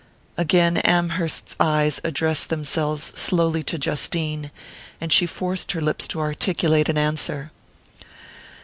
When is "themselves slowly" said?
2.49-3.61